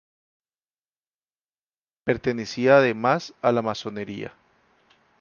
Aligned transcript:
Pertenecía 2.05 2.77
además 2.77 3.35
a 3.43 3.51
la 3.51 3.61
masonería. 3.61 4.33